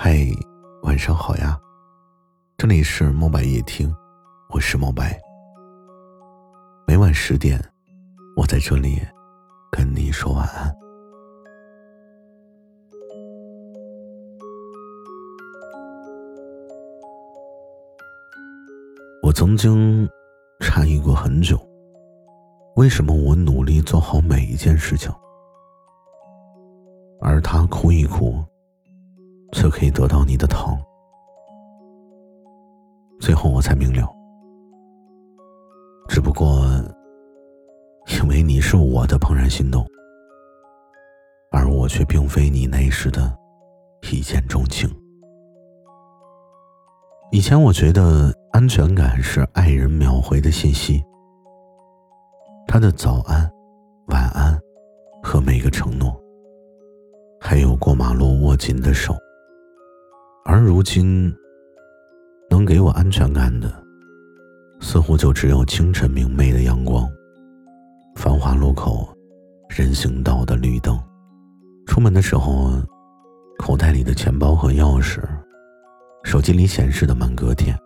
[0.00, 0.16] 嗨，
[0.84, 1.58] 晚上好呀！
[2.56, 3.92] 这里是墨白夜听，
[4.48, 5.20] 我是墨白。
[6.86, 7.60] 每晚十点，
[8.36, 9.00] 我在这里
[9.72, 10.72] 跟你说晚安。
[19.24, 20.08] 我曾经
[20.60, 21.58] 诧异过很久，
[22.76, 25.12] 为什么我努力做好每一件事情，
[27.20, 28.40] 而他哭一哭。
[29.52, 30.76] 就可以得到你的疼。
[33.20, 34.08] 最后我才明了，
[36.08, 36.64] 只不过
[38.06, 39.84] 因为你是我的怦然心动，
[41.50, 43.36] 而我却并非你那时的
[44.12, 44.88] 一见钟情。
[47.30, 51.02] 以前我觉得安全感是爱人秒回的信息，
[52.66, 53.50] 他的早安、
[54.06, 54.58] 晚安
[55.22, 56.18] 和每个承诺，
[57.40, 59.14] 还有过马路握紧的手。
[60.50, 61.30] 而如今，
[62.48, 63.70] 能给我安全感的，
[64.80, 67.06] 似乎就只有清晨明媚的阳光，
[68.16, 69.14] 繁华路口，
[69.68, 70.98] 人行道的绿灯，
[71.86, 72.70] 出门的时候，
[73.58, 75.20] 口袋里的钱包和钥匙，
[76.24, 77.78] 手机里显示的满格电。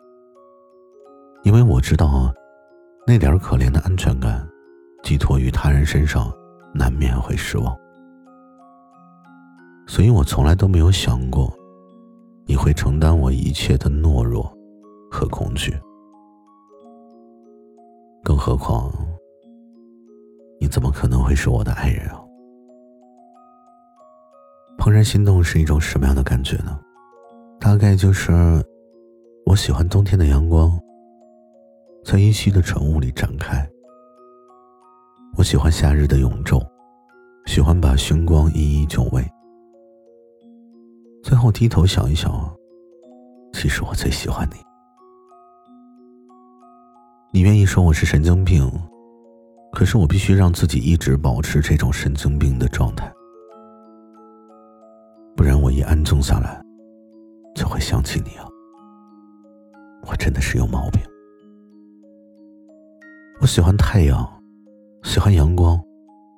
[1.42, 2.32] 因为我知道，
[3.04, 4.48] 那点可怜的安全感，
[5.02, 6.32] 寄托于他人身上，
[6.72, 7.76] 难免会失望，
[9.88, 11.52] 所以我从来都没有想过。
[12.52, 14.42] 你会承担我一切的懦弱
[15.10, 15.74] 和恐惧，
[18.22, 18.92] 更何况，
[20.60, 22.22] 你怎么可能会是我的爱人啊？
[24.76, 26.78] 怦然心动是一种什么样的感觉呢？
[27.58, 28.30] 大概就是，
[29.46, 30.78] 我喜欢冬天的阳光，
[32.04, 33.66] 在依稀的晨雾里展开；
[35.38, 36.62] 我喜欢夏日的永昼，
[37.46, 39.26] 喜欢把星光一一就位。
[41.32, 42.30] 最后低头想一想，
[43.54, 44.56] 其实我最喜欢你。
[47.32, 48.70] 你愿意说我是神经病，
[49.72, 53.10] 可是我必须让自己一直保持这种神经病的状态，
[55.34, 56.62] 不然我一安静下来，
[57.54, 58.44] 就会想起你啊。
[60.06, 61.00] 我真的是有毛病。
[63.40, 64.30] 我喜欢太阳，
[65.02, 65.80] 喜欢阳光，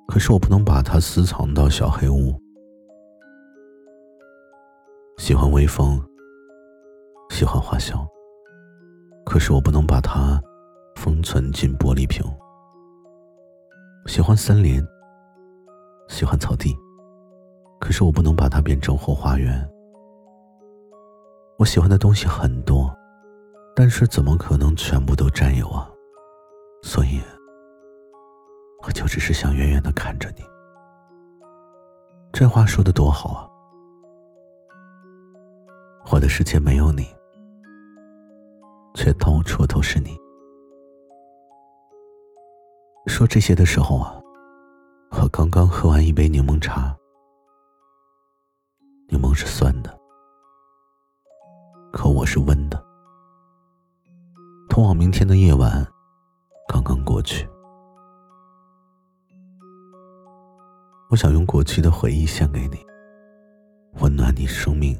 [0.07, 2.33] 可是我不能把它私藏到小黑屋。
[5.17, 5.99] 喜欢微风，
[7.29, 8.05] 喜欢花香。
[9.25, 10.39] 可是我不能把它
[10.97, 12.21] 封存进玻璃瓶。
[14.07, 14.85] 喜欢森林，
[16.09, 16.75] 喜欢草地，
[17.79, 19.67] 可是我不能把它变成后花园。
[21.57, 22.93] 我喜欢的东西很多，
[23.73, 25.89] 但是怎么可能全部都占有啊？
[26.83, 27.21] 所以，
[28.83, 30.43] 我就只是想远远的看着你。
[32.33, 33.49] 这话说的多好啊！
[36.11, 37.03] 我的世界没有你，
[38.93, 40.15] 却到处都是你。
[43.07, 44.21] 说这些的时候啊，
[45.11, 46.95] 我刚刚喝完一杯柠檬茶，
[49.09, 49.99] 柠檬是酸的，
[51.91, 52.81] 可我是温的。
[54.69, 55.85] 通往明天的夜晚
[56.67, 57.47] 刚刚过去，
[61.09, 62.77] 我想用过去的回忆献给你，
[64.01, 64.95] 温暖你生命。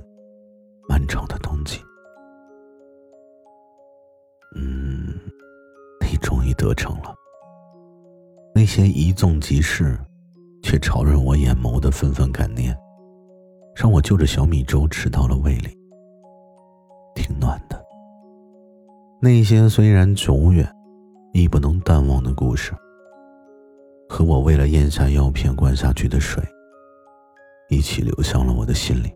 [0.88, 1.80] 漫长的冬季，
[4.56, 5.14] 嗯，
[6.02, 7.14] 你终于得逞了。
[8.54, 9.98] 那些一纵即逝，
[10.62, 12.78] 却潮润我眼眸的纷纷感念，
[13.76, 15.78] 让我就着小米粥吃到了胃里，
[17.16, 17.84] 挺暖的。
[19.22, 20.70] 那些虽然久远，
[21.34, 22.74] 亦不能淡忘的故事，
[24.08, 26.44] 和我为了咽下药片灌下去的水，
[27.70, 29.15] 一起流向了我的心里。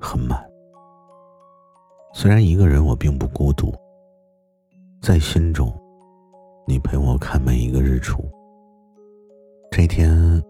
[0.00, 0.44] 很满。
[2.14, 3.72] 虽然一个人，我并不孤独。
[5.00, 5.72] 在心中，
[6.66, 8.22] 你陪我看每一个日出。
[9.70, 10.42] 这天，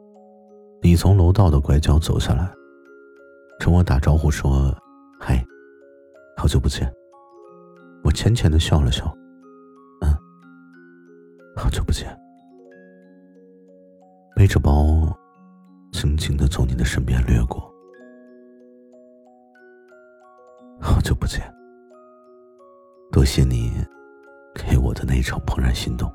[0.83, 2.51] 你从楼道的拐角走下来，
[3.59, 4.75] 冲我打招呼说
[5.21, 5.45] ：“嗨，
[6.37, 6.91] 好久不见。”
[8.03, 9.05] 我浅浅的笑了笑，
[10.01, 10.09] 嗯，
[11.55, 12.09] 好久不见。
[14.35, 15.15] 背着包，
[15.93, 17.70] 轻轻的从你的身边掠过。
[21.01, 21.41] 好久不见，
[23.11, 23.73] 多谢你
[24.55, 26.15] 给我的那场怦然心动。